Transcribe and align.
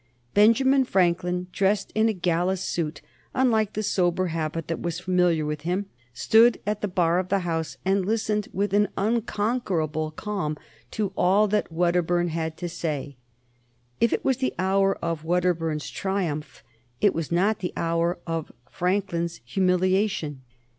Benjamin 0.33 0.83
Franklin, 0.83 1.45
dressed 1.51 1.91
in 1.93 2.09
a 2.09 2.13
gala 2.13 2.57
suit, 2.57 3.03
unlike 3.35 3.73
the 3.73 3.83
sober 3.83 4.29
habit 4.33 4.67
that 4.67 4.79
was 4.81 4.99
familiar 4.99 5.45
with 5.45 5.61
him, 5.61 5.85
stood 6.11 6.59
at 6.65 6.81
the 6.81 6.87
bar 6.87 7.19
of 7.19 7.29
the 7.29 7.41
House 7.41 7.77
and 7.85 8.03
listened 8.03 8.47
with 8.51 8.73
an 8.73 8.87
unconquerable 8.97 10.09
calm 10.09 10.57
to 10.89 11.13
all 11.15 11.47
that 11.49 11.71
Wedderburn 11.71 12.29
had 12.29 12.57
to 12.57 12.67
say. 12.67 13.15
If 13.99 14.11
it 14.11 14.25
was 14.25 14.37
the 14.37 14.55
hour 14.57 14.97
of 15.05 15.23
Wedderburn's 15.23 15.87
triumph, 15.91 16.63
it 16.99 17.13
was 17.13 17.31
not 17.31 17.59
the 17.59 17.71
hour 17.77 18.17
of 18.25 18.51
Franklin's 18.71 19.39
humiliation. 19.45 20.41